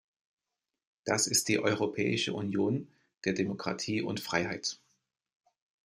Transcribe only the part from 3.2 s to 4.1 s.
der Demokratie